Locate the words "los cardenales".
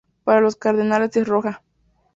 0.41-1.15